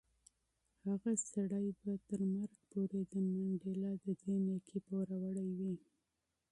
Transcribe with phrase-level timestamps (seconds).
[0.85, 5.75] هغه سړی به تر مرګ پورې د منډېلا د دې نېکۍ پوروړی وي.